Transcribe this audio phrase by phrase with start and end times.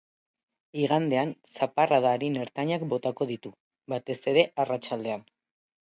[0.83, 3.55] Igandean zaparrada arin-ertainak botako ditu,
[3.95, 5.29] batez ere arratsaldean.